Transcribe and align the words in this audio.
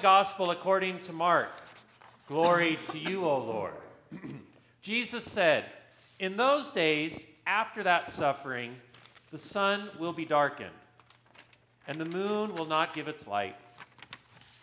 Gospel 0.00 0.52
according 0.52 1.00
to 1.00 1.12
Mark. 1.12 1.50
Glory 2.26 2.78
to 2.92 2.98
you, 2.98 3.26
O 3.26 3.36
Lord. 3.36 3.74
Jesus 4.80 5.22
said, 5.22 5.66
In 6.18 6.34
those 6.34 6.70
days, 6.70 7.26
after 7.46 7.82
that 7.82 8.10
suffering, 8.10 8.74
the 9.32 9.36
sun 9.36 9.90
will 9.98 10.14
be 10.14 10.24
darkened, 10.24 10.70
and 11.86 11.98
the 11.98 12.06
moon 12.06 12.54
will 12.54 12.64
not 12.64 12.94
give 12.94 13.06
its 13.06 13.26
light, 13.26 13.54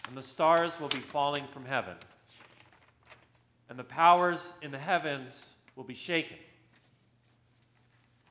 and 0.08 0.18
the 0.18 0.24
stars 0.24 0.74
will 0.80 0.88
be 0.88 0.98
falling 0.98 1.46
from 1.46 1.64
heaven, 1.64 1.96
and 3.70 3.78
the 3.78 3.84
powers 3.84 4.54
in 4.64 4.72
the 4.72 4.80
heavens 4.80 5.54
will 5.76 5.84
be 5.84 5.94
shaken. 5.94 6.38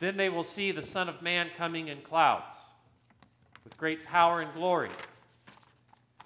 Then 0.01 0.17
they 0.17 0.31
will 0.31 0.43
see 0.43 0.73
the 0.73 0.83
Son 0.83 1.09
of 1.09 1.23
Man 1.23 1.47
coming 1.57 1.87
in 1.87 2.01
clouds 2.01 2.51
with 3.63 3.77
great 3.77 4.05
power 4.05 4.41
and 4.41 4.53
glory. 4.53 4.91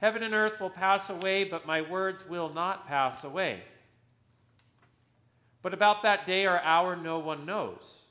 Heaven 0.00 0.22
and 0.22 0.34
earth 0.34 0.60
will 0.60 0.70
pass 0.70 1.10
away, 1.10 1.44
but 1.44 1.66
my 1.66 1.82
words 1.82 2.26
will 2.26 2.52
not 2.52 2.86
pass 2.86 3.22
away. 3.22 3.62
But 5.62 5.74
about 5.74 6.02
that 6.02 6.26
day 6.26 6.46
or 6.46 6.58
hour, 6.60 6.96
no 6.96 7.18
one 7.18 7.44
knows, 7.44 8.04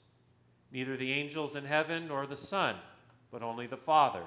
neither 0.72 0.96
the 0.96 1.12
angels 1.12 1.56
in 1.56 1.66
heaven 1.66 2.08
nor 2.08 2.28
the 2.28 2.38
Son, 2.38 2.76
but 3.32 3.42
only 3.42 3.66
the 3.66 3.78
Father. 3.78 4.24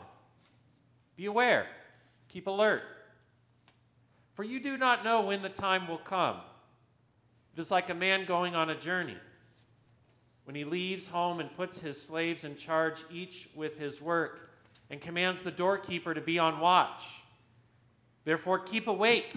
Be 1.16 1.26
aware, 1.26 1.66
keep 2.28 2.48
alert, 2.48 2.82
for 4.34 4.42
you 4.42 4.58
do 4.58 4.76
not 4.76 5.04
know 5.04 5.20
when 5.20 5.42
the 5.42 5.48
time 5.48 5.86
will 5.86 5.98
come. 5.98 6.38
It 7.56 7.60
is 7.60 7.70
like 7.70 7.90
a 7.90 7.94
man 7.94 8.24
going 8.24 8.56
on 8.56 8.70
a 8.70 8.80
journey 8.80 9.18
when 10.44 10.56
he 10.56 10.64
leaves 10.64 11.06
home 11.06 11.38
and 11.38 11.54
puts 11.54 11.78
his 11.78 12.00
slaves 12.00 12.42
in 12.42 12.56
charge, 12.56 13.04
each 13.12 13.48
with 13.54 13.78
his 13.78 14.00
work, 14.00 14.50
and 14.90 15.00
commands 15.00 15.42
the 15.42 15.50
doorkeeper 15.52 16.12
to 16.12 16.20
be 16.20 16.40
on 16.40 16.58
watch. 16.58 17.21
Therefore, 18.24 18.60
keep 18.60 18.86
awake, 18.86 19.32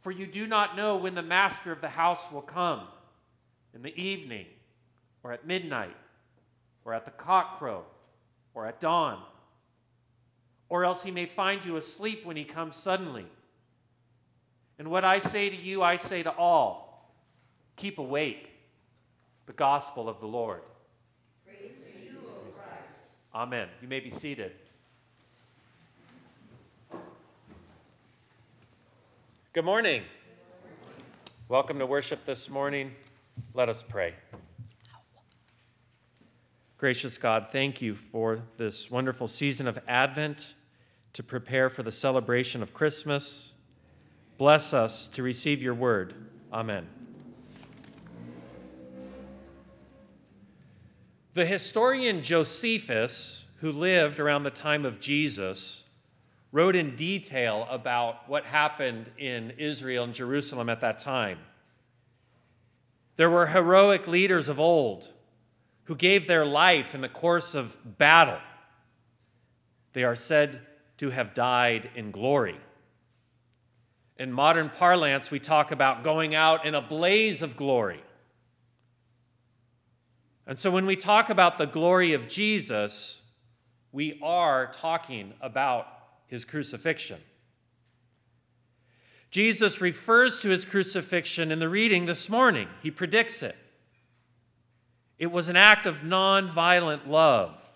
for 0.00 0.10
you 0.10 0.26
do 0.26 0.46
not 0.46 0.76
know 0.76 0.96
when 0.96 1.14
the 1.14 1.22
master 1.22 1.72
of 1.72 1.80
the 1.80 1.88
house 1.88 2.30
will 2.30 2.42
come 2.42 2.82
in 3.74 3.82
the 3.82 3.96
evening, 4.00 4.46
or 5.22 5.32
at 5.32 5.46
midnight, 5.46 5.96
or 6.84 6.94
at 6.94 7.04
the 7.04 7.10
cockcrow, 7.10 7.82
or 8.54 8.66
at 8.66 8.80
dawn. 8.80 9.22
Or 10.68 10.84
else 10.84 11.02
he 11.02 11.10
may 11.10 11.26
find 11.26 11.64
you 11.64 11.76
asleep 11.76 12.24
when 12.24 12.36
he 12.36 12.44
comes 12.44 12.76
suddenly. 12.76 13.26
And 14.78 14.88
what 14.88 15.04
I 15.04 15.18
say 15.18 15.50
to 15.50 15.56
you, 15.56 15.82
I 15.82 15.96
say 15.96 16.22
to 16.22 16.30
all 16.30 17.12
keep 17.76 17.98
awake 17.98 18.50
the 19.46 19.52
gospel 19.52 20.08
of 20.08 20.20
the 20.20 20.26
Lord. 20.26 20.62
You, 21.46 22.18
Amen. 23.34 23.68
You 23.82 23.88
may 23.88 24.00
be 24.00 24.10
seated. 24.10 24.52
Good 29.56 29.64
morning. 29.64 30.02
Welcome 31.48 31.78
to 31.78 31.86
worship 31.86 32.26
this 32.26 32.50
morning. 32.50 32.94
Let 33.54 33.70
us 33.70 33.82
pray. 33.82 34.12
Gracious 36.76 37.16
God, 37.16 37.46
thank 37.50 37.80
you 37.80 37.94
for 37.94 38.42
this 38.58 38.90
wonderful 38.90 39.26
season 39.26 39.66
of 39.66 39.78
Advent 39.88 40.56
to 41.14 41.22
prepare 41.22 41.70
for 41.70 41.82
the 41.82 41.90
celebration 41.90 42.62
of 42.62 42.74
Christmas. 42.74 43.54
Bless 44.36 44.74
us 44.74 45.08
to 45.08 45.22
receive 45.22 45.62
your 45.62 45.72
word. 45.72 46.12
Amen. 46.52 46.86
The 51.32 51.46
historian 51.46 52.22
Josephus, 52.22 53.46
who 53.60 53.72
lived 53.72 54.20
around 54.20 54.42
the 54.42 54.50
time 54.50 54.84
of 54.84 55.00
Jesus, 55.00 55.85
wrote 56.52 56.76
in 56.76 56.96
detail 56.96 57.66
about 57.70 58.28
what 58.28 58.44
happened 58.44 59.10
in 59.18 59.52
Israel 59.58 60.04
and 60.04 60.14
Jerusalem 60.14 60.68
at 60.68 60.80
that 60.80 60.98
time. 60.98 61.38
There 63.16 63.30
were 63.30 63.46
heroic 63.46 64.06
leaders 64.06 64.48
of 64.48 64.60
old 64.60 65.12
who 65.84 65.94
gave 65.94 66.26
their 66.26 66.44
life 66.44 66.94
in 66.94 67.00
the 67.00 67.08
course 67.08 67.54
of 67.54 67.76
battle. 67.98 68.38
They 69.92 70.04
are 70.04 70.16
said 70.16 70.60
to 70.98 71.10
have 71.10 71.34
died 71.34 71.90
in 71.94 72.10
glory. 72.10 72.58
In 74.18 74.32
modern 74.32 74.70
parlance, 74.70 75.30
we 75.30 75.38
talk 75.38 75.70
about 75.70 76.02
going 76.02 76.34
out 76.34 76.64
in 76.64 76.74
a 76.74 76.80
blaze 76.80 77.42
of 77.42 77.56
glory. 77.56 78.02
And 80.46 80.56
so 80.56 80.70
when 80.70 80.86
we 80.86 80.96
talk 80.96 81.28
about 81.28 81.58
the 81.58 81.66
glory 81.66 82.12
of 82.12 82.28
Jesus, 82.28 83.22
we 83.92 84.18
are 84.22 84.68
talking 84.72 85.34
about 85.40 85.86
his 86.26 86.44
crucifixion. 86.44 87.20
Jesus 89.30 89.80
refers 89.80 90.40
to 90.40 90.48
his 90.48 90.64
crucifixion 90.64 91.52
in 91.52 91.58
the 91.58 91.68
reading 91.68 92.06
this 92.06 92.28
morning. 92.28 92.68
He 92.82 92.90
predicts 92.90 93.42
it. 93.42 93.56
It 95.18 95.32
was 95.32 95.48
an 95.48 95.56
act 95.56 95.86
of 95.86 96.00
nonviolent 96.00 97.06
love 97.06 97.70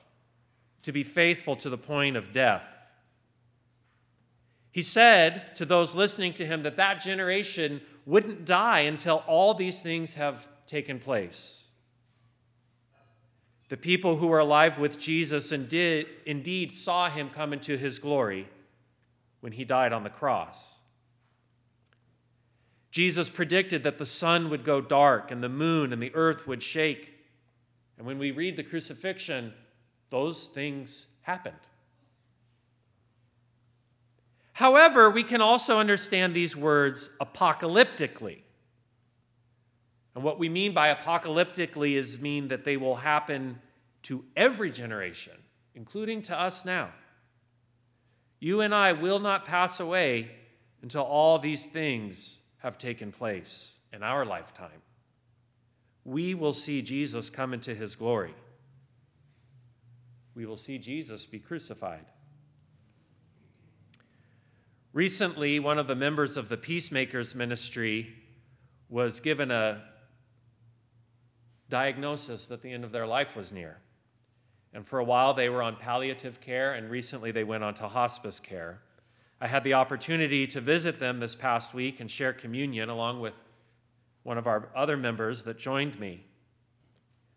to 0.83 0.93
be 0.93 1.03
faithful 1.03 1.56
to 1.56 1.71
the 1.71 1.78
point 1.78 2.16
of 2.16 2.33
death. 2.33 2.93
He 4.72 4.83
said 4.83 5.56
to 5.56 5.65
those 5.65 5.94
listening 5.94 6.33
to 6.34 6.47
him 6.47 6.62
that 6.62 6.77
that 6.77 7.00
generation 7.00 7.81
wouldn't 8.06 8.44
die 8.44 8.81
until 8.81 9.25
all 9.27 9.55
these 9.55 9.83
things 9.83 10.15
have 10.15 10.47
taken 10.66 10.99
place. 10.99 11.69
The 13.70 13.76
people 13.76 14.16
who 14.16 14.26
were 14.26 14.41
alive 14.41 14.81
with 14.81 14.98
Jesus 14.98 15.53
and 15.53 15.69
did, 15.69 16.06
indeed 16.26 16.72
saw 16.72 17.08
him 17.08 17.31
come 17.31 17.53
into 17.53 17.76
his 17.76 18.00
glory 18.00 18.48
when 19.41 19.53
he 19.53 19.64
died 19.64 19.92
on 19.92 20.03
the 20.03 20.10
cross. 20.10 20.81
Jesus 22.91 23.28
predicted 23.28 23.84
that 23.84 23.98
the 23.98 24.04
sun 24.04 24.50
would 24.50 24.64
go 24.64 24.80
dark 24.80 25.30
and 25.30 25.41
the 25.41 25.48
moon 25.48 25.92
and 25.92 26.03
the 26.03 26.12
earth 26.16 26.48
would 26.48 26.64
shake. 26.64 27.14
And 27.97 28.04
when 28.04 28.19
we 28.19 28.32
read 28.32 28.56
the 28.56 28.64
crucifixion, 28.64 29.53
those 30.10 30.48
things 30.48 31.06
happened. 31.22 31.54
However, 34.54 35.09
we 35.09 35.22
can 35.22 35.41
also 35.41 35.78
understand 35.78 36.34
these 36.34 36.56
words 36.56 37.10
apocalyptically. 37.20 38.38
And 40.20 40.25
what 40.26 40.38
we 40.38 40.50
mean 40.50 40.75
by 40.75 40.94
apocalyptically 40.94 41.94
is 41.94 42.20
mean 42.20 42.48
that 42.48 42.66
they 42.66 42.76
will 42.76 42.97
happen 42.97 43.58
to 44.03 44.22
every 44.36 44.70
generation, 44.70 45.32
including 45.75 46.20
to 46.20 46.38
us 46.38 46.66
now. 46.66 46.91
You 48.38 48.60
and 48.60 48.75
I 48.75 48.92
will 48.92 49.19
not 49.19 49.47
pass 49.47 49.80
away 49.80 50.32
until 50.82 51.04
all 51.04 51.38
these 51.38 51.64
things 51.64 52.41
have 52.59 52.76
taken 52.76 53.12
place 53.12 53.78
in 53.94 54.03
our 54.03 54.26
lifetime. 54.26 54.82
We 56.04 56.34
will 56.34 56.53
see 56.53 56.82
Jesus 56.82 57.30
come 57.30 57.54
into 57.54 57.75
his 57.75 57.97
glory. 57.97 58.34
We 60.34 60.44
will 60.44 60.59
see 60.59 60.76
Jesus 60.76 61.25
be 61.25 61.38
crucified. 61.38 62.04
Recently, 64.92 65.59
one 65.59 65.78
of 65.78 65.86
the 65.86 65.97
members 65.97 66.36
of 66.36 66.50
the 66.50 66.59
Peacemakers 66.59 67.34
Ministry 67.34 68.12
was 68.91 69.21
given 69.21 69.50
a 69.50 69.84
diagnosis 71.71 72.47
that 72.47 72.63
the 72.63 72.72
end 72.72 72.84
of 72.84 72.93
their 72.93 73.07
life 73.07 73.34
was 73.34 73.53
near. 73.53 73.78
And 74.72 74.87
for 74.87 74.99
a 74.99 75.05
while, 75.05 75.34
they 75.34 75.49
were 75.49 75.63
on 75.63 75.77
palliative 75.77 76.41
care, 76.41 76.75
and 76.75 76.91
recently 76.91 77.33
they 77.33 77.45
went 77.45 77.65
on 77.65 77.75
to 77.75 77.89
hospice 77.89 78.39
care. 78.39 78.81
I 79.41 79.47
had 79.47 79.65
the 79.65 79.75
opportunity 79.75 80.47
to 80.49 80.61
visit 80.61 80.99
them 80.99 81.19
this 81.19 81.34
past 81.34 81.72
week 81.72 81.99
and 81.99 82.11
share 82.11 82.33
communion 82.33 82.89
along 82.89 83.21
with 83.21 83.33
one 84.22 84.37
of 84.37 84.47
our 84.47 84.69
other 84.77 84.97
members 84.97 85.45
that 85.45 85.59
joined 85.59 85.99
me. 85.99 86.25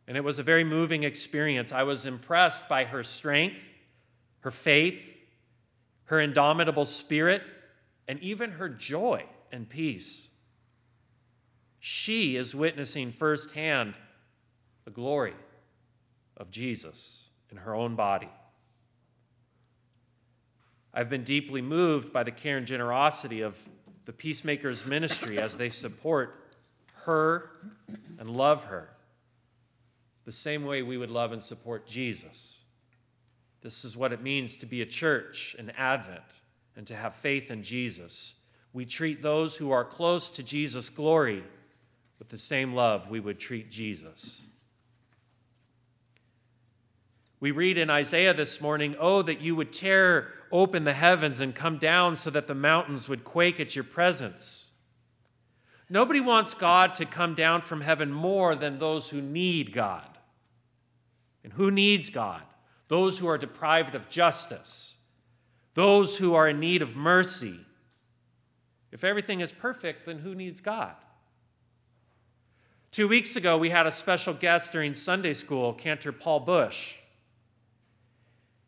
And 0.06 0.18
it 0.18 0.24
was 0.24 0.38
a 0.38 0.44
very 0.44 0.66
moving 0.66 1.04
experience. 1.04 1.72
I 1.72 1.84
was 1.84 2.06
impressed 2.06 2.68
by 2.68 2.84
her 2.84 3.04
strength, 3.04 3.64
her 4.42 4.52
faith, 4.52 5.16
her 6.06 6.20
indomitable 6.20 6.86
spirit, 6.86 7.42
and 8.08 8.20
even 8.20 8.52
her 8.52 8.68
joy 8.68 9.24
and 9.50 9.70
peace. 9.70 10.28
She 11.80 12.36
is 12.36 12.54
witnessing 12.54 13.12
firsthand 13.12 13.96
the 14.86 14.92
glory 14.92 15.36
of 16.38 16.52
Jesus 16.52 17.30
in 17.52 17.58
her 17.58 17.76
own 17.76 17.96
body. 17.96 18.30
I've 20.94 21.10
been 21.10 21.24
deeply 21.24 21.62
moved 21.62 22.14
by 22.14 22.24
the 22.24 22.32
care 22.32 22.58
and 22.58 22.68
generosity 22.68 23.42
of 23.42 23.58
the 24.06 24.14
Peacemakers 24.14 24.86
Ministry 24.86 25.40
as 25.40 25.56
they 25.56 25.70
support 25.70 26.52
her 27.06 27.52
and 28.20 28.30
love 28.30 28.66
her 28.66 28.90
the 30.26 30.32
same 30.32 30.66
way 30.66 30.82
we 30.82 30.98
would 30.98 31.12
love 31.12 31.32
and 31.32 31.44
support 31.44 31.86
Jesus. 31.86 32.64
This 33.62 33.84
is 33.84 33.98
what 33.98 34.14
it 34.14 34.22
means 34.22 34.58
to 34.58 34.66
be 34.66 34.82
a 34.82 34.86
church 34.86 35.56
in 35.58 35.70
Advent 35.72 36.22
and 36.76 36.86
to 36.88 36.96
have 36.96 37.14
faith 37.14 37.52
in 37.52 37.64
Jesus. 37.64 38.36
We 38.72 38.86
treat 38.86 39.22
those 39.22 39.58
who 39.58 39.72
are 39.72 39.86
close 39.86 40.30
to 40.30 40.44
Jesus' 40.44 40.90
glory 40.90 41.44
with 42.20 42.30
the 42.30 42.38
same 42.38 42.74
love 42.74 43.10
we 43.10 43.20
would 43.20 43.40
treat 43.40 43.70
Jesus. 43.70 44.48
We 47.44 47.52
read 47.52 47.78
in 47.78 47.90
Isaiah 47.90 48.34
this 48.34 48.62
morning, 48.62 48.96
Oh, 48.98 49.22
that 49.22 49.42
you 49.42 49.54
would 49.58 49.74
tear 49.74 50.30
open 50.50 50.86
the 50.86 50.94
heavens 50.94 51.42
and 51.42 51.54
come 51.54 51.78
down 51.78 52.16
so 52.16 52.30
that 52.30 52.48
the 52.48 52.56
mountains 52.56 53.10
would 53.10 53.26
quake 53.26 53.60
at 53.60 53.76
your 53.76 53.84
presence. 53.84 54.72
Nobody 55.90 56.22
wants 56.22 56.54
God 56.54 56.96
to 56.96 57.06
come 57.06 57.36
down 57.36 57.60
from 57.60 57.82
heaven 57.82 58.14
more 58.14 58.56
than 58.56 58.78
those 58.78 59.10
who 59.10 59.20
need 59.22 59.74
God. 59.74 60.08
And 61.44 61.52
who 61.52 61.70
needs 61.70 62.10
God? 62.10 62.44
Those 62.88 63.18
who 63.18 63.28
are 63.28 63.38
deprived 63.38 63.94
of 63.94 64.08
justice, 64.08 64.96
those 65.74 66.16
who 66.16 66.34
are 66.36 66.48
in 66.48 66.62
need 66.62 66.82
of 66.82 66.96
mercy. 66.96 67.60
If 68.90 69.04
everything 69.04 69.42
is 69.42 69.52
perfect, 69.52 70.06
then 70.06 70.20
who 70.20 70.34
needs 70.34 70.62
God? 70.62 70.96
Two 72.92 73.10
weeks 73.10 73.36
ago, 73.36 73.58
we 73.58 73.72
had 73.72 73.86
a 73.86 73.92
special 73.92 74.34
guest 74.34 74.72
during 74.72 74.94
Sunday 74.94 75.34
school, 75.34 75.74
Cantor 75.74 76.14
Paul 76.14 76.40
Bush. 76.40 77.00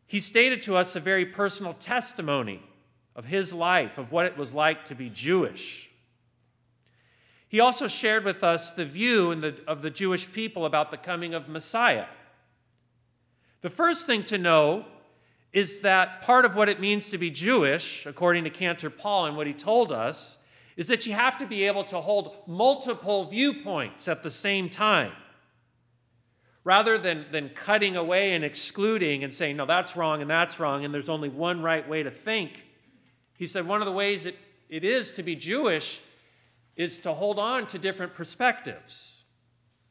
He 0.07 0.19
stated 0.19 0.61
to 0.63 0.75
us 0.75 0.95
a 0.95 0.99
very 0.99 1.25
personal 1.25 1.73
testimony 1.73 2.61
of 3.15 3.25
his 3.25 3.53
life, 3.53 3.97
of 3.97 4.11
what 4.11 4.25
it 4.25 4.37
was 4.37 4.53
like 4.53 4.85
to 4.85 4.95
be 4.95 5.09
Jewish. 5.09 5.91
He 7.47 7.59
also 7.59 7.87
shared 7.87 8.25
with 8.25 8.43
us 8.43 8.71
the 8.71 8.85
view 8.85 9.33
the, 9.35 9.55
of 9.67 9.81
the 9.81 9.89
Jewish 9.89 10.31
people 10.31 10.65
about 10.65 10.91
the 10.91 10.97
coming 10.97 11.33
of 11.33 11.47
Messiah. 11.47 12.07
The 13.61 13.69
first 13.69 14.05
thing 14.05 14.23
to 14.25 14.37
know 14.37 14.85
is 15.53 15.79
that 15.79 16.21
part 16.21 16.43
of 16.43 16.55
what 16.55 16.67
it 16.67 16.81
means 16.81 17.07
to 17.09 17.17
be 17.17 17.31
Jewish, 17.31 18.05
according 18.05 18.43
to 18.43 18.49
Cantor 18.49 18.89
Paul 18.89 19.25
and 19.25 19.37
what 19.37 19.47
he 19.47 19.53
told 19.53 19.91
us, 19.91 20.37
is 20.75 20.87
that 20.87 21.05
you 21.05 21.13
have 21.13 21.37
to 21.37 21.47
be 21.47 21.63
able 21.63 21.85
to 21.85 22.01
hold 22.01 22.35
multiple 22.45 23.23
viewpoints 23.23 24.09
at 24.09 24.21
the 24.21 24.29
same 24.29 24.69
time. 24.69 25.13
Rather 26.65 26.97
than, 26.97 27.25
than 27.31 27.49
cutting 27.49 27.95
away 27.95 28.33
and 28.33 28.43
excluding 28.43 29.23
and 29.23 29.31
saying, 29.31 29.55
no, 29.55 29.67
that's 29.67 29.95
wrong 29.95 30.21
and 30.21 30.29
that's 30.29 30.59
wrong, 30.59 30.83
and 30.83 30.93
there's 30.93 31.09
only 31.09 31.29
one 31.29 31.61
right 31.61 31.87
way 31.87 32.03
to 32.03 32.11
think, 32.11 32.65
he 33.37 33.45
said 33.45 33.67
one 33.67 33.81
of 33.81 33.85
the 33.85 33.91
ways 33.91 34.25
it, 34.25 34.35
it 34.67 34.83
is 34.83 35.11
to 35.13 35.23
be 35.23 35.35
Jewish 35.35 36.01
is 36.75 36.97
to 36.99 37.13
hold 37.13 37.37
on 37.37 37.67
to 37.67 37.77
different 37.77 38.15
perspectives. 38.15 39.25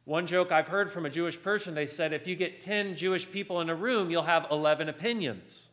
One 0.04 0.26
joke 0.26 0.50
I've 0.50 0.68
heard 0.68 0.90
from 0.90 1.06
a 1.06 1.10
Jewish 1.10 1.40
person, 1.40 1.74
they 1.74 1.86
said, 1.86 2.12
if 2.12 2.26
you 2.26 2.34
get 2.34 2.60
10 2.60 2.96
Jewish 2.96 3.30
people 3.30 3.60
in 3.60 3.70
a 3.70 3.74
room, 3.74 4.10
you'll 4.10 4.22
have 4.22 4.46
11 4.50 4.88
opinions. 4.88 5.70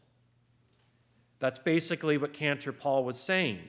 That's 1.40 1.60
basically 1.60 2.18
what 2.18 2.32
Cantor 2.32 2.72
Paul 2.72 3.04
was 3.04 3.20
saying. 3.20 3.60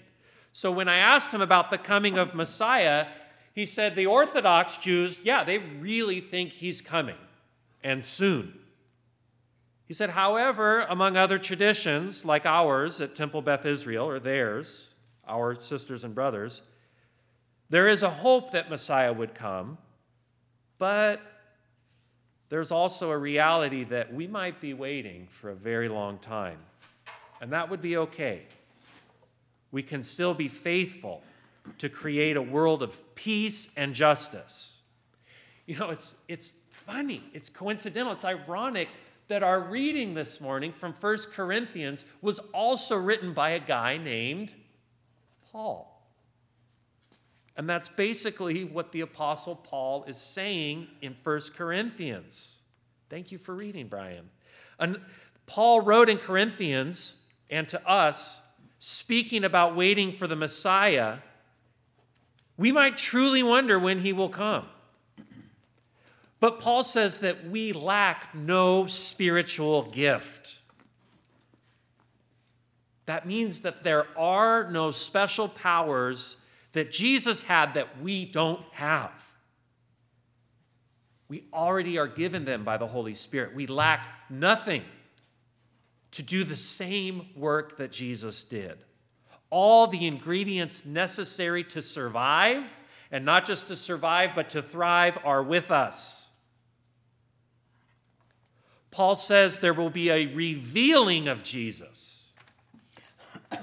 So 0.53 0.71
when 0.71 0.89
I 0.89 0.97
asked 0.97 1.33
him 1.33 1.41
about 1.41 1.71
the 1.71 1.79
coming 1.79 2.19
of 2.19 2.35
Messiah, 2.35 3.07
he 3.55 3.67
said 3.67 3.95
the 3.95 4.07
Orthodox 4.07 4.79
Jews, 4.79 5.19
yeah, 5.23 5.45
they 5.45 5.59
really 5.59 6.21
think 6.21 6.53
he's 6.53 6.81
coming, 6.81 7.19
and 7.83 8.05
soon. 8.05 8.59
He 9.87 9.95
said, 9.95 10.11
however, 10.11 10.81
among 10.89 11.17
other 11.17 11.39
traditions 11.39 12.25
like 12.25 12.47
ours 12.47 13.01
at 13.01 13.15
Temple 13.15 13.43
Beth 13.43 13.67
Israel, 13.67 14.09
or 14.09 14.19
theirs, 14.19 14.95
our 15.27 15.55
sisters 15.55 16.05
and 16.05 16.15
brothers, 16.15 16.63
there 17.69 17.89
is 17.89 18.03
a 18.03 18.11
hope 18.11 18.53
that 18.53 18.71
Messiah 18.71 19.13
would 19.13 19.35
come 19.35 19.79
but 20.83 21.21
there's 22.49 22.73
also 22.73 23.13
a 23.13 23.17
reality 23.17 23.85
that 23.85 24.13
we 24.13 24.27
might 24.27 24.61
be 24.61 24.75
waiting 24.75 25.29
for 25.29 25.51
a 25.51 25.55
very 25.55 25.89
long 25.89 26.19
time, 26.19 26.59
and 27.41 27.53
that 27.53 27.71
would 27.71 27.81
be 27.81 27.97
okay. 27.99 28.43
We 29.71 29.85
can 29.85 30.03
still 30.03 30.35
be 30.35 30.49
faithful 30.49 31.23
to 31.79 31.89
create 31.89 32.37
a 32.37 32.43
world 32.43 32.83
of 32.83 33.15
peace 33.15 33.69
and 33.77 33.95
justice. 33.95 34.83
You 35.67 35.79
know, 35.79 35.91
it's, 35.91 36.17
it's 36.29 36.55
funny, 36.71 37.23
it's 37.33 37.49
coincidental, 37.49 38.13
it's 38.13 38.25
ironic 38.25 38.89
that 39.29 39.43
our 39.43 39.61
reading 39.61 40.15
this 40.15 40.41
morning 40.41 40.73
from 40.73 40.93
1 40.93 41.17
Corinthians 41.33 42.05
was 42.21 42.39
also 42.53 42.97
written 42.97 43.33
by 43.33 43.51
a 43.51 43.61
guy 43.61 43.97
named 43.97 44.53
Paul. 45.51 45.89
And 47.57 47.69
that's 47.69 47.89
basically 47.89 48.65
what 48.65 48.93
the 48.93 49.03
Apostle 49.03 49.57
Paul 49.57 50.05
is 50.05 50.17
saying 50.17 50.89
in 51.01 51.17
1 51.23 51.41
Corinthians. 51.55 52.63
Thank 53.09 53.31
you 53.31 53.39
for 53.39 53.55
reading, 53.55 53.89
Brian. 53.89 54.31
And 54.79 54.99
Paul 55.47 55.81
wrote 55.83 56.09
in 56.09 56.17
Corinthians 56.17 57.17
and 57.51 57.69
to 57.69 57.87
us, 57.89 58.41
speaking 58.79 59.45
about 59.45 59.77
waiting 59.77 60.13
for 60.13 60.27
the 60.27 60.35
Messiah, 60.35 61.19
we 62.57 62.73
might 62.73 62.97
truly 62.97 63.43
wonder 63.43 63.79
when 63.79 64.01
he 64.01 64.13
will 64.13 64.29
come. 64.29 64.67
But 66.41 66.59
Paul 66.59 66.83
says 66.83 67.19
that 67.19 67.49
we 67.49 67.73
lack 67.73 68.35
no 68.35 68.87
spiritual 68.87 69.85
gift. 69.85 70.59
That 73.07 73.27
means 73.27 73.61
that 73.61 73.83
there 73.83 74.07
are 74.19 74.71
no 74.71 74.91
special 74.91 75.49
powers 75.49 76.37
that 76.73 76.91
Jesus 76.91 77.43
had 77.43 77.75
that 77.75 78.01
we 78.01 78.25
don't 78.25 78.65
have. 78.73 79.33
We 81.29 81.45
already 81.53 81.97
are 81.99 82.09
given 82.09 82.45
them 82.45 82.65
by 82.65 82.77
the 82.77 82.87
Holy 82.87 83.15
Spirit. 83.15 83.55
We 83.55 83.67
lack 83.67 84.09
nothing 84.29 84.83
to 86.11 86.23
do 86.23 86.45
the 86.45 86.57
same 86.57 87.29
work 87.37 87.79
that 87.79 87.91
Jesus 87.91 88.43
did. 88.43 88.79
All 89.53 89.87
the 89.87 90.07
ingredients 90.07 90.85
necessary 90.85 91.63
to 91.65 91.83
survive, 91.83 92.65
and 93.11 93.25
not 93.25 93.45
just 93.45 93.69
to 93.69 93.77
survive, 93.77 94.33
but 94.35 94.49
to 94.51 94.63
thrive, 94.63 95.19
are 95.25 95.43
with 95.43 95.71
us. 95.71 96.31
Paul 98.91 99.15
says 99.15 99.59
there 99.59 99.75
will 99.75 99.91
be 99.91 100.11
a 100.11 100.27
revealing 100.27 101.29
of 101.29 101.43
Jesus 101.43 102.23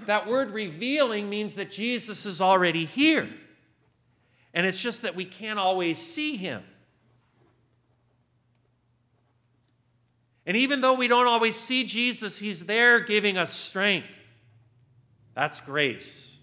that 0.05 0.27
word 0.27 0.51
revealing 0.51 1.29
means 1.29 1.55
that 1.55 1.71
Jesus 1.71 2.25
is 2.25 2.41
already 2.41 2.85
here. 2.85 3.27
And 4.53 4.65
it's 4.65 4.81
just 4.81 5.03
that 5.03 5.15
we 5.15 5.25
can't 5.25 5.59
always 5.59 5.97
see 5.97 6.37
him. 6.37 6.63
And 10.45 10.57
even 10.57 10.81
though 10.81 10.95
we 10.95 11.07
don't 11.07 11.27
always 11.27 11.55
see 11.55 11.83
Jesus, 11.83 12.39
he's 12.39 12.65
there 12.65 12.99
giving 12.99 13.37
us 13.37 13.53
strength. 13.53 14.18
That's 15.39 15.61
grace. 15.61 16.37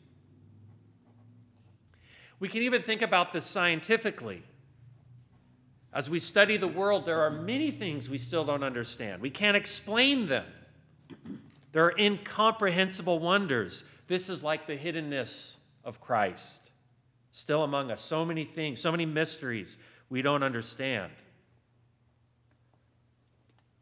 We 2.40 2.48
can 2.48 2.62
even 2.62 2.80
think 2.80 3.02
about 3.02 3.30
this 3.30 3.44
scientifically. 3.44 4.42
As 5.92 6.08
we 6.08 6.18
study 6.18 6.56
the 6.56 6.66
world, 6.66 7.04
there 7.04 7.20
are 7.20 7.30
many 7.30 7.70
things 7.70 8.08
we 8.08 8.16
still 8.16 8.42
don't 8.42 8.62
understand. 8.64 9.20
We 9.20 9.28
can't 9.28 9.54
explain 9.54 10.28
them. 10.28 10.46
There 11.72 11.84
are 11.84 11.94
incomprehensible 11.98 13.18
wonders. 13.18 13.84
This 14.06 14.30
is 14.30 14.42
like 14.42 14.66
the 14.66 14.78
hiddenness 14.78 15.58
of 15.84 16.00
Christ, 16.00 16.70
still 17.32 17.64
among 17.64 17.90
us. 17.90 18.00
So 18.00 18.24
many 18.24 18.46
things, 18.46 18.80
so 18.80 18.90
many 18.90 19.04
mysteries 19.04 19.76
we 20.08 20.22
don't 20.22 20.42
understand. 20.42 21.12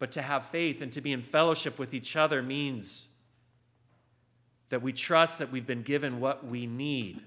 But 0.00 0.10
to 0.10 0.22
have 0.22 0.44
faith 0.44 0.82
and 0.82 0.90
to 0.90 1.00
be 1.00 1.12
in 1.12 1.22
fellowship 1.22 1.78
with 1.78 1.94
each 1.94 2.16
other 2.16 2.42
means 2.42 3.06
that 4.74 4.82
we 4.82 4.92
trust 4.92 5.38
that 5.38 5.52
we've 5.52 5.68
been 5.68 5.84
given 5.84 6.18
what 6.18 6.44
we 6.44 6.66
need. 6.66 7.20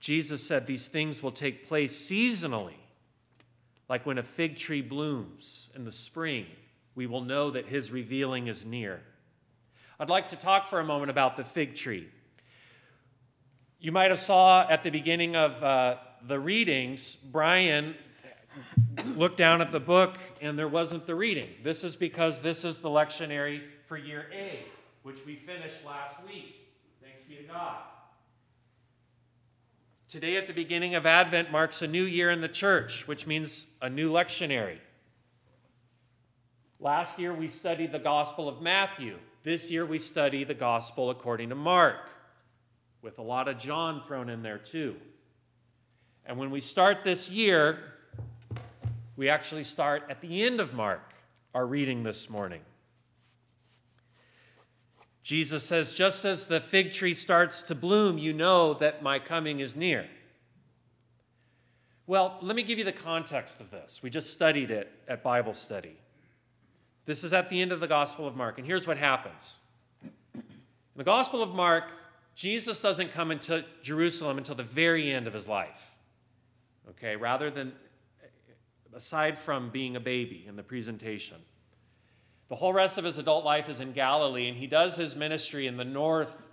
Jesus 0.00 0.46
said 0.46 0.66
these 0.66 0.86
things 0.86 1.22
will 1.22 1.32
take 1.32 1.66
place 1.66 1.98
seasonally, 1.98 2.76
like 3.88 4.04
when 4.04 4.18
a 4.18 4.22
fig 4.22 4.56
tree 4.56 4.82
blooms 4.82 5.70
in 5.74 5.86
the 5.86 5.92
spring 5.92 6.44
we 6.94 7.06
will 7.06 7.22
know 7.22 7.50
that 7.52 7.68
his 7.68 7.90
revealing 7.90 8.48
is 8.48 8.66
near. 8.66 9.00
I'd 9.98 10.10
like 10.10 10.28
to 10.28 10.36
talk 10.36 10.66
for 10.66 10.78
a 10.78 10.84
moment 10.84 11.10
about 11.10 11.36
the 11.36 11.44
fig 11.44 11.74
tree. 11.74 12.06
You 13.80 13.92
might 13.92 14.10
have 14.10 14.20
saw 14.20 14.68
at 14.68 14.82
the 14.82 14.90
beginning 14.90 15.36
of 15.36 15.64
uh, 15.64 15.96
the 16.26 16.38
readings, 16.38 17.16
Brian 17.16 17.94
looked 19.16 19.38
down 19.38 19.62
at 19.62 19.72
the 19.72 19.80
book 19.80 20.18
and 20.42 20.58
there 20.58 20.68
wasn't 20.68 21.06
the 21.06 21.14
reading. 21.14 21.48
This 21.62 21.82
is 21.82 21.96
because 21.96 22.40
this 22.40 22.62
is 22.62 22.76
the 22.76 22.90
lectionary 22.90 23.62
for 23.86 23.96
year 23.96 24.26
A, 24.34 24.58
which 25.02 25.24
we 25.24 25.36
finished 25.36 25.84
last 25.84 26.14
week. 26.26 26.68
Thanks 27.02 27.22
be 27.22 27.36
to 27.36 27.42
God. 27.44 27.76
Today, 30.08 30.36
at 30.36 30.46
the 30.46 30.52
beginning 30.52 30.94
of 30.94 31.04
Advent, 31.04 31.50
marks 31.52 31.82
a 31.82 31.86
new 31.86 32.04
year 32.04 32.30
in 32.30 32.40
the 32.40 32.48
church, 32.48 33.06
which 33.06 33.26
means 33.26 33.66
a 33.82 33.90
new 33.90 34.10
lectionary. 34.10 34.78
Last 36.80 37.18
year, 37.18 37.34
we 37.34 37.48
studied 37.48 37.92
the 37.92 37.98
Gospel 37.98 38.48
of 38.48 38.62
Matthew, 38.62 39.18
this 39.48 39.70
year 39.70 39.86
we 39.86 39.98
study 39.98 40.44
the 40.44 40.52
gospel 40.52 41.08
according 41.08 41.48
to 41.48 41.54
Mark, 41.54 42.10
with 43.00 43.18
a 43.18 43.22
lot 43.22 43.48
of 43.48 43.56
John 43.56 44.02
thrown 44.02 44.28
in 44.28 44.42
there 44.42 44.58
too. 44.58 44.96
And 46.26 46.36
when 46.36 46.50
we 46.50 46.60
start 46.60 47.02
this 47.02 47.30
year, 47.30 47.78
we 49.16 49.30
actually 49.30 49.64
start 49.64 50.04
at 50.10 50.20
the 50.20 50.44
end 50.44 50.60
of 50.60 50.74
Mark, 50.74 51.14
our 51.54 51.66
reading 51.66 52.02
this 52.02 52.28
morning. 52.28 52.60
Jesus 55.28 55.62
says, 55.62 55.92
Just 55.92 56.24
as 56.24 56.44
the 56.44 56.58
fig 56.58 56.90
tree 56.90 57.12
starts 57.12 57.60
to 57.64 57.74
bloom, 57.74 58.16
you 58.16 58.32
know 58.32 58.72
that 58.72 59.02
my 59.02 59.18
coming 59.18 59.60
is 59.60 59.76
near. 59.76 60.08
Well, 62.06 62.38
let 62.40 62.56
me 62.56 62.62
give 62.62 62.78
you 62.78 62.84
the 62.84 62.92
context 62.92 63.60
of 63.60 63.70
this. 63.70 64.02
We 64.02 64.08
just 64.08 64.32
studied 64.32 64.70
it 64.70 64.90
at 65.06 65.22
Bible 65.22 65.52
study. 65.52 65.98
This 67.04 67.24
is 67.24 67.34
at 67.34 67.50
the 67.50 67.60
end 67.60 67.72
of 67.72 67.80
the 67.80 67.86
Gospel 67.86 68.26
of 68.26 68.36
Mark, 68.36 68.56
and 68.56 68.66
here's 68.66 68.86
what 68.86 68.96
happens. 68.96 69.60
In 70.32 70.42
the 70.96 71.04
Gospel 71.04 71.42
of 71.42 71.54
Mark, 71.54 71.92
Jesus 72.34 72.80
doesn't 72.80 73.10
come 73.10 73.30
into 73.30 73.66
Jerusalem 73.82 74.38
until 74.38 74.54
the 74.54 74.62
very 74.62 75.12
end 75.12 75.26
of 75.26 75.34
his 75.34 75.46
life. 75.46 75.94
Okay, 76.88 77.16
rather 77.16 77.50
than, 77.50 77.74
aside 78.94 79.38
from 79.38 79.68
being 79.68 79.94
a 79.94 80.00
baby 80.00 80.46
in 80.48 80.56
the 80.56 80.62
presentation. 80.62 81.36
The 82.48 82.56
whole 82.56 82.72
rest 82.72 82.96
of 82.96 83.04
his 83.04 83.18
adult 83.18 83.44
life 83.44 83.68
is 83.68 83.80
in 83.80 83.92
Galilee, 83.92 84.48
and 84.48 84.56
he 84.56 84.66
does 84.66 84.96
his 84.96 85.14
ministry 85.14 85.66
in 85.66 85.76
the 85.76 85.84
north, 85.84 86.46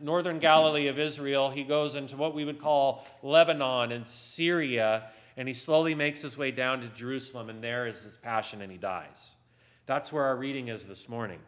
northern 0.00 0.38
Galilee 0.38 0.86
of 0.86 0.98
Israel. 0.98 1.50
He 1.50 1.64
goes 1.64 1.96
into 1.96 2.16
what 2.16 2.34
we 2.34 2.44
would 2.44 2.58
call 2.58 3.04
Lebanon 3.22 3.90
and 3.90 4.06
Syria, 4.06 5.04
and 5.36 5.48
he 5.48 5.54
slowly 5.54 5.94
makes 5.94 6.22
his 6.22 6.38
way 6.38 6.52
down 6.52 6.80
to 6.82 6.88
Jerusalem, 6.88 7.50
and 7.50 7.62
there 7.62 7.88
is 7.88 8.00
his 8.02 8.16
passion, 8.16 8.62
and 8.62 8.70
he 8.70 8.78
dies. 8.78 9.36
That's 9.86 10.12
where 10.12 10.24
our 10.24 10.36
reading 10.36 10.68
is 10.68 10.84
this 10.84 11.08
morning. 11.08 11.40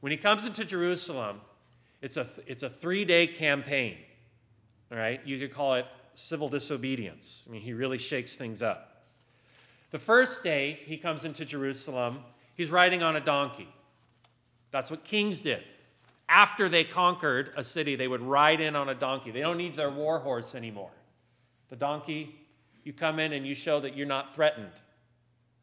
When 0.00 0.10
he 0.10 0.18
comes 0.18 0.44
into 0.44 0.66
Jerusalem, 0.66 1.40
it's 2.02 2.18
a, 2.18 2.26
it's 2.46 2.62
a 2.62 2.68
three 2.68 3.06
day 3.06 3.26
campaign. 3.26 3.96
All 4.92 4.98
right? 4.98 5.18
You 5.24 5.38
could 5.38 5.50
call 5.50 5.74
it 5.74 5.86
civil 6.14 6.50
disobedience. 6.50 7.46
I 7.48 7.52
mean, 7.52 7.62
he 7.62 7.72
really 7.72 7.96
shakes 7.96 8.36
things 8.36 8.60
up. 8.60 9.06
The 9.90 9.98
first 9.98 10.42
day 10.44 10.80
he 10.84 10.98
comes 10.98 11.24
into 11.24 11.46
Jerusalem, 11.46 12.18
He's 12.54 12.70
riding 12.70 13.02
on 13.02 13.16
a 13.16 13.20
donkey. 13.20 13.68
That's 14.70 14.90
what 14.90 15.04
kings 15.04 15.42
did. 15.42 15.62
After 16.28 16.68
they 16.68 16.84
conquered 16.84 17.52
a 17.56 17.62
city, 17.62 17.96
they 17.96 18.08
would 18.08 18.22
ride 18.22 18.60
in 18.60 18.74
on 18.76 18.88
a 18.88 18.94
donkey. 18.94 19.30
They 19.30 19.40
don't 19.40 19.58
need 19.58 19.74
their 19.74 19.90
war 19.90 20.20
horse 20.20 20.54
anymore. 20.54 20.90
The 21.68 21.76
donkey, 21.76 22.34
you 22.82 22.92
come 22.92 23.18
in 23.18 23.32
and 23.32 23.46
you 23.46 23.54
show 23.54 23.80
that 23.80 23.96
you're 23.96 24.06
not 24.06 24.34
threatened. 24.34 24.72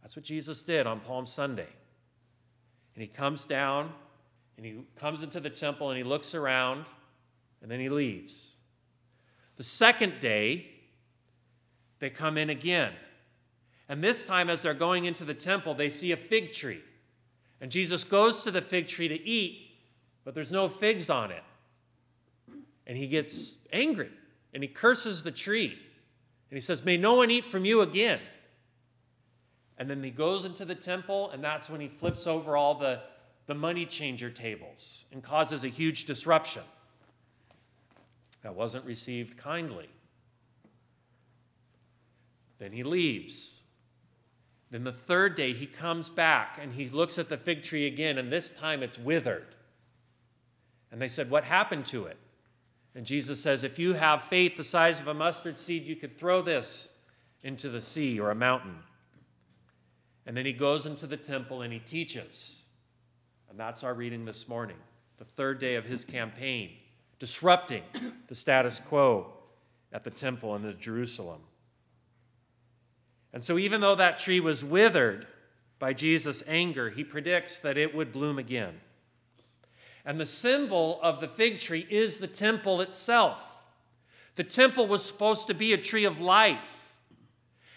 That's 0.02 0.16
what 0.16 0.26
Jesus 0.26 0.62
did 0.62 0.88
on 0.88 1.00
Palm 1.00 1.26
Sunday. 1.26 1.68
And 2.96 3.02
he 3.02 3.08
comes 3.08 3.46
down 3.46 3.92
and 4.58 4.66
he 4.66 4.84
comes 4.98 5.24
into 5.24 5.40
the 5.40 5.50
temple 5.50 5.90
and 5.90 5.98
he 5.98 6.04
looks 6.04 6.36
around 6.36 6.86
and 7.62 7.72
then 7.72 7.80
he 7.80 7.90
leaves. 7.90 8.58
The 9.58 9.64
second 9.64 10.20
day, 10.20 10.68
they 12.00 12.10
come 12.10 12.38
in 12.38 12.50
again 12.50 12.94
and 13.92 14.02
this 14.02 14.22
time, 14.22 14.50
as 14.50 14.62
they're 14.62 14.74
going 14.74 15.04
into 15.04 15.26
the 15.26 15.34
temple, 15.34 15.74
they 15.74 15.90
see 15.90 16.14
a 16.14 16.18
fig 16.18 16.54
tree. 16.54 16.80
And 17.60 17.70
Jesus 17.70 18.06
goes 18.06 18.42
to 18.44 18.50
the 18.50 18.62
fig 18.62 18.88
tree 18.88 19.10
to 19.10 19.22
eat, 19.22 19.70
but 20.24 20.34
there's 20.34 20.50
no 20.50 20.70
figs 20.70 21.10
on 21.10 21.30
it. 21.30 21.44
And 22.88 22.98
he 22.98 23.06
gets 23.06 23.58
angry 23.74 24.08
and 24.54 24.64
he 24.64 24.70
curses 24.70 25.24
the 25.24 25.32
tree. 25.32 25.72
And 25.72 26.56
he 26.56 26.62
says, 26.62 26.86
May 26.86 26.96
no 26.96 27.16
one 27.16 27.30
eat 27.30 27.44
from 27.44 27.66
you 27.66 27.82
again. 27.82 28.22
And 29.78 29.90
then 29.90 30.02
he 30.02 30.10
goes 30.10 30.46
into 30.46 30.64
the 30.64 30.74
temple, 30.74 31.30
and 31.32 31.44
that's 31.44 31.70
when 31.70 31.82
he 31.82 31.90
flips 31.90 32.28
over 32.28 32.56
all 32.56 32.76
the, 32.76 33.02
the 33.46 33.56
money 33.56 33.86
changer 33.86 34.30
tables 34.30 35.04
and 35.12 35.22
causes 35.22 35.66
a 35.66 35.68
huge 35.68 36.06
disruption. 36.06 36.64
That 38.42 38.56
wasn't 38.56 38.86
received 38.86 39.36
kindly. 39.36 39.90
Then 42.58 42.72
he 42.72 42.84
leaves. 42.84 43.61
Then 44.72 44.86
the 44.86 44.94
third 44.94 45.36
day, 45.36 45.54
he 45.54 45.66
comes 45.66 46.10
back 46.10 46.58
and 46.60 46.74
he 46.74 46.88
looks 46.88 47.20
at 47.20 47.28
the 47.28 47.38
fig 47.38 47.62
tree 47.62 47.86
again, 47.86 48.18
and 48.18 48.32
this 48.32 48.50
time 48.50 48.82
it's 48.82 48.98
withered. 48.98 49.54
And 50.92 51.02
they 51.02 51.10
said, 51.10 51.30
What 51.30 51.44
happened 51.44 51.86
to 51.88 52.06
it? 52.06 52.18
And 52.96 53.06
Jesus 53.06 53.42
says, 53.42 53.66
If 53.66 53.78
you 53.78 53.94
have 53.94 54.24
faith 54.24 54.56
the 54.56 54.64
size 54.64 55.02
of 55.02 55.10
a 55.10 55.14
mustard 55.14 55.58
seed, 55.58 55.86
you 55.86 55.98
could 55.98 56.18
throw 56.18 56.42
this 56.42 56.90
into 57.44 57.70
the 57.70 57.82
sea 57.82 58.20
or 58.20 58.32
a 58.32 58.36
mountain. 58.36 58.78
And 60.26 60.38
then 60.38 60.46
he 60.46 60.54
goes 60.54 60.86
into 60.86 61.06
the 61.06 61.18
temple 61.18 61.62
and 61.62 61.74
he 61.74 61.80
teaches. 61.80 62.66
And 63.50 63.60
that's 63.60 63.84
our 63.84 63.94
reading 63.94 64.24
this 64.24 64.48
morning, 64.48 64.78
the 65.18 65.26
third 65.26 65.60
day 65.60 65.76
of 65.76 65.84
his 65.86 66.06
campaign, 66.06 66.72
disrupting 67.20 67.84
the 68.28 68.36
status 68.36 68.80
quo 68.80 69.34
at 69.92 70.06
the 70.06 70.12
temple 70.12 70.56
in 70.56 70.80
Jerusalem. 70.80 71.42
And 73.34 73.44
so, 73.44 73.58
even 73.58 73.82
though 73.82 73.96
that 73.96 74.18
tree 74.18 74.40
was 74.40 74.64
withered 74.64 75.28
by 75.80 75.94
Jesus' 75.94 76.44
anger, 76.48 76.90
he 76.90 77.04
predicts 77.04 77.60
that 77.60 77.78
it 77.78 77.96
would 77.96 78.12
bloom 78.12 78.38
again. 78.38 78.82
And 80.06 80.20
the 80.20 80.26
symbol 80.26 81.00
of 81.02 81.20
the 81.20 81.28
fig 81.28 81.60
tree 81.60 81.88
is 81.90 82.18
the 82.18 82.28
temple 82.28 82.82
itself. 82.82 83.64
The 84.36 84.44
temple 84.44 84.88
was 84.88 85.06
supposed 85.06 85.48
to 85.48 85.54
be 85.54 85.74
a 85.74 85.78
tree 85.78 86.06
of 86.06 86.20
life. 86.20 86.98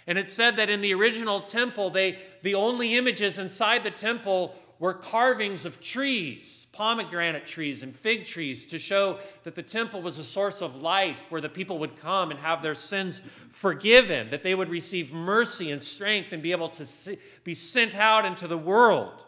And 0.07 0.19
it 0.19 0.29
said 0.29 0.57
that 0.57 0.71
in 0.71 0.81
the 0.81 0.95
original 0.95 1.41
temple, 1.41 1.91
they, 1.91 2.19
the 2.43 2.55
only 2.55 2.95
images 2.95 3.39
inside 3.39 3.85
the 3.85 3.91
temple 3.91 4.55
were 4.79 4.93
carvings 4.93 5.65
of 5.65 5.81
trees, 5.81 6.67
pomegranate 6.73 7.47
trees 7.47 7.83
and 7.83 7.95
fig 7.95 8.25
trees, 8.25 8.67
to 8.67 8.79
show 8.79 9.19
that 9.45 9.55
the 9.55 9.63
temple 9.63 10.03
was 10.03 10.19
a 10.19 10.25
source 10.25 10.61
of 10.61 10.83
life 10.83 11.31
where 11.31 11.41
the 11.41 11.49
people 11.49 11.79
would 11.79 11.97
come 11.97 12.31
and 12.31 12.41
have 12.41 12.61
their 12.61 12.75
sins 12.75 13.23
forgiven, 13.51 14.31
that 14.31 14.43
they 14.43 14.55
would 14.55 14.69
receive 14.69 15.13
mercy 15.13 15.71
and 15.71 15.83
strength 15.83 16.33
and 16.33 16.43
be 16.43 16.53
able 16.53 16.69
to 16.69 17.17
be 17.45 17.55
sent 17.55 17.95
out 17.95 18.25
into 18.25 18.49
the 18.49 18.59
world. 18.59 19.25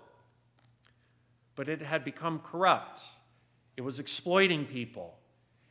But 1.55 1.69
it 1.69 1.81
had 1.81 2.05
become 2.05 2.41
corrupt, 2.41 3.05
it 3.77 3.83
was 3.83 4.01
exploiting 4.01 4.67
people, 4.67 5.19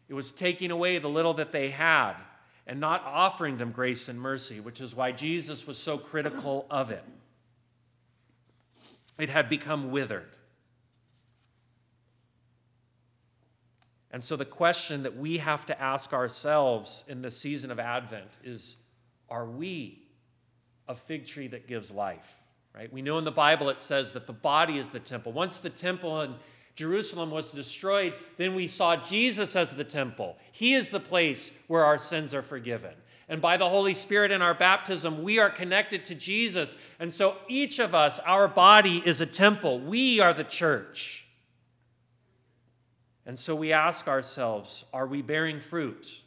it 0.07 0.13
was 0.13 0.31
taking 0.31 0.71
away 0.71 0.97
the 0.97 1.09
little 1.09 1.33
that 1.35 1.51
they 1.51 1.69
had 1.69 2.15
and 2.67 2.79
not 2.79 3.03
offering 3.05 3.57
them 3.57 3.71
grace 3.71 4.09
and 4.09 4.19
mercy, 4.19 4.59
which 4.59 4.81
is 4.81 4.95
why 4.95 5.11
Jesus 5.11 5.67
was 5.67 5.77
so 5.77 5.97
critical 5.97 6.65
of 6.71 6.89
it. 6.91 7.03
It 9.17 9.29
had 9.29 9.49
become 9.49 9.91
withered. 9.91 10.35
And 14.11 14.23
so, 14.23 14.35
the 14.35 14.45
question 14.45 15.03
that 15.03 15.17
we 15.17 15.39
have 15.39 15.65
to 15.65 15.81
ask 15.81 16.13
ourselves 16.13 17.03
in 17.07 17.21
the 17.21 17.31
season 17.31 17.69
of 17.69 17.79
Advent 17.79 18.31
is 18.43 18.77
Are 19.29 19.45
we 19.45 20.03
a 20.87 20.95
fig 20.95 21.25
tree 21.25 21.47
that 21.47 21.67
gives 21.67 21.91
life? 21.91 22.33
Right? 22.73 22.91
We 22.91 23.01
know 23.01 23.17
in 23.17 23.25
the 23.25 23.31
Bible 23.31 23.69
it 23.69 23.79
says 23.79 24.11
that 24.13 24.27
the 24.27 24.33
body 24.33 24.77
is 24.77 24.89
the 24.89 24.99
temple. 24.99 25.31
Once 25.31 25.59
the 25.59 25.69
temple 25.69 26.21
in 26.21 26.35
Jerusalem 26.75 27.31
was 27.31 27.51
destroyed, 27.51 28.13
then 28.37 28.53
we 28.53 28.67
saw 28.67 28.97
Jesus 28.97 29.55
as 29.55 29.73
the 29.73 29.85
temple. 29.85 30.37
He 30.51 30.73
is 30.73 30.89
the 30.89 30.99
place 30.99 31.53
where 31.67 31.85
our 31.85 31.97
sins 31.97 32.33
are 32.33 32.41
forgiven. 32.41 32.93
And 33.27 33.41
by 33.41 33.57
the 33.57 33.69
Holy 33.69 33.93
Spirit 33.93 34.31
in 34.31 34.41
our 34.41 34.53
baptism, 34.53 35.23
we 35.23 35.39
are 35.39 35.49
connected 35.49 36.05
to 36.05 36.15
Jesus. 36.15 36.75
And 36.99 37.11
so 37.11 37.37
each 37.47 37.79
of 37.79 37.95
us, 37.95 38.19
our 38.19 38.47
body 38.47 39.01
is 39.05 39.19
a 39.19 39.25
temple. 39.25 39.79
We 39.79 40.19
are 40.19 40.33
the 40.33 40.43
church. 40.43 41.27
And 43.25 43.39
so 43.39 43.55
we 43.55 43.73
ask 43.73 44.07
ourselves 44.07 44.85
are 44.93 45.07
we 45.07 45.21
bearing 45.21 45.59
fruit? 45.59 46.21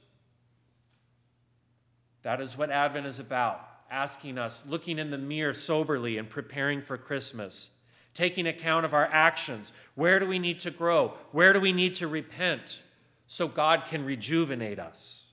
That 2.22 2.40
is 2.40 2.58
what 2.58 2.70
Advent 2.70 3.06
is 3.06 3.18
about 3.18 3.68
asking 3.90 4.38
us, 4.38 4.64
looking 4.66 4.98
in 4.98 5.10
the 5.10 5.18
mirror 5.18 5.54
soberly 5.54 6.18
and 6.18 6.28
preparing 6.28 6.82
for 6.82 6.98
Christmas, 6.98 7.70
taking 8.14 8.46
account 8.46 8.84
of 8.84 8.92
our 8.92 9.06
actions. 9.06 9.72
Where 9.94 10.18
do 10.18 10.26
we 10.26 10.38
need 10.38 10.60
to 10.60 10.70
grow? 10.70 11.14
Where 11.32 11.52
do 11.52 11.60
we 11.60 11.72
need 11.72 11.94
to 11.94 12.08
repent 12.08 12.82
so 13.26 13.48
God 13.48 13.84
can 13.86 14.04
rejuvenate 14.04 14.78
us? 14.78 15.27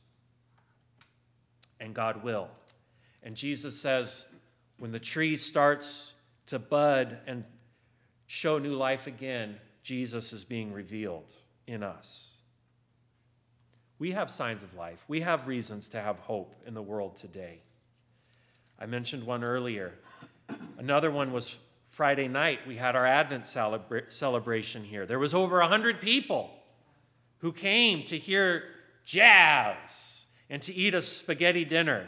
And 1.79 1.94
God 1.94 2.24
will. 2.24 2.50
And 3.24 3.36
Jesus 3.36 3.79
says, 3.79 4.25
when 4.77 4.91
the 4.91 5.00
tree 5.00 5.36
starts 5.36 6.13
to 6.48 6.60
bud 6.60 7.17
and 7.25 7.44
show 8.27 8.58
new 8.58 8.75
life 8.75 9.08
again, 9.08 9.58
Jesus 9.84 10.34
is 10.34 10.44
being 10.44 10.74
revealed 10.74 11.34
in 11.67 11.84
us. 11.84 12.38
We 13.98 14.12
have 14.12 14.29
signs 14.29 14.63
of 14.63 14.74
life. 14.74 15.05
We 15.08 15.22
have 15.22 15.48
reasons 15.48 15.88
to 15.89 16.01
have 16.01 16.20
hope 16.20 16.53
in 16.65 16.74
the 16.74 16.82
world 16.82 17.15
today. 17.17 17.62
I 18.77 18.86
mentioned 18.86 19.24
one 19.24 19.44
earlier. 19.44 19.94
Another 20.77 21.10
one 21.10 21.32
was 21.32 21.58
Friday 21.88 22.27
night. 22.27 22.67
We 22.67 22.75
had 22.75 22.96
our 22.96 23.08
Advent 23.08 23.46
celebra- 23.46 24.12
celebration 24.12 24.84
here. 24.84 25.05
There 25.05 25.20
was 25.20 25.34
over 25.34 25.60
100 25.60 26.01
people 26.01 26.51
who 27.38 27.53
came 27.53 28.03
to 28.05 28.17
hear 28.17 28.63
jazz 29.05 30.25
and 30.50 30.62
to 30.62 30.74
eat 30.74 30.94
a 30.94 31.02
spaghetti 31.02 31.66
dinner. 31.66 32.08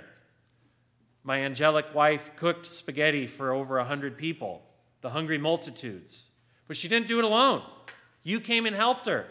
My 1.23 1.39
angelic 1.41 1.93
wife 1.93 2.35
cooked 2.35 2.65
spaghetti 2.65 3.27
for 3.27 3.51
over 3.51 3.77
a 3.77 3.85
hundred 3.85 4.17
people, 4.17 4.61
the 5.01 5.09
hungry 5.09 5.37
multitudes. 5.37 6.31
But 6.67 6.77
she 6.77 6.87
didn't 6.87 7.07
do 7.07 7.19
it 7.19 7.25
alone. 7.25 7.63
You 8.23 8.39
came 8.39 8.65
and 8.65 8.75
helped 8.75 9.07
her. 9.07 9.25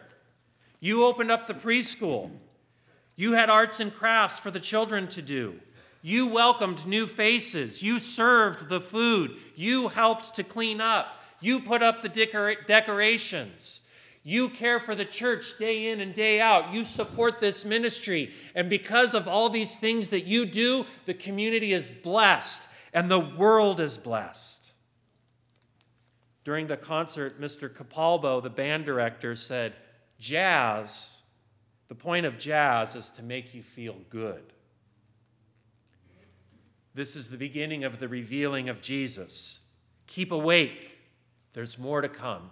You 0.80 1.04
opened 1.04 1.30
up 1.30 1.46
the 1.46 1.54
preschool. 1.54 2.30
You 3.16 3.32
had 3.32 3.48
arts 3.48 3.80
and 3.80 3.94
crafts 3.94 4.38
for 4.38 4.50
the 4.50 4.60
children 4.60 5.08
to 5.08 5.22
do. 5.22 5.60
You 6.02 6.26
welcomed 6.26 6.86
new 6.86 7.06
faces. 7.06 7.82
You 7.82 7.98
served 7.98 8.68
the 8.68 8.80
food. 8.80 9.36
You 9.54 9.88
helped 9.88 10.36
to 10.36 10.44
clean 10.44 10.80
up. 10.80 11.22
You 11.40 11.60
put 11.60 11.82
up 11.82 12.02
the 12.02 12.08
decor- 12.08 12.64
decorations. 12.66 13.82
You 14.28 14.48
care 14.48 14.80
for 14.80 14.96
the 14.96 15.04
church 15.04 15.56
day 15.56 15.88
in 15.88 16.00
and 16.00 16.12
day 16.12 16.40
out. 16.40 16.74
You 16.74 16.84
support 16.84 17.38
this 17.38 17.64
ministry. 17.64 18.32
And 18.56 18.68
because 18.68 19.14
of 19.14 19.28
all 19.28 19.48
these 19.48 19.76
things 19.76 20.08
that 20.08 20.24
you 20.24 20.46
do, 20.46 20.84
the 21.04 21.14
community 21.14 21.72
is 21.72 21.92
blessed 21.92 22.64
and 22.92 23.08
the 23.08 23.20
world 23.20 23.78
is 23.78 23.96
blessed. 23.96 24.72
During 26.42 26.66
the 26.66 26.76
concert, 26.76 27.40
Mr. 27.40 27.72
Capalbo, 27.72 28.42
the 28.42 28.50
band 28.50 28.84
director, 28.84 29.36
said, 29.36 29.74
Jazz, 30.18 31.22
the 31.86 31.94
point 31.94 32.26
of 32.26 32.36
jazz 32.36 32.96
is 32.96 33.08
to 33.10 33.22
make 33.22 33.54
you 33.54 33.62
feel 33.62 33.94
good. 34.10 34.42
This 36.94 37.14
is 37.14 37.28
the 37.28 37.36
beginning 37.36 37.84
of 37.84 38.00
the 38.00 38.08
revealing 38.08 38.68
of 38.68 38.80
Jesus. 38.80 39.60
Keep 40.08 40.32
awake, 40.32 40.98
there's 41.52 41.78
more 41.78 42.00
to 42.00 42.08
come. 42.08 42.50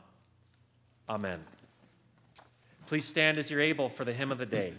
Amen. 1.08 1.40
Please 2.86 3.06
stand 3.06 3.38
as 3.38 3.50
you're 3.50 3.60
able 3.60 3.88
for 3.88 4.04
the 4.04 4.12
hymn 4.12 4.30
of 4.30 4.38
the 4.38 4.46
day. 4.46 4.74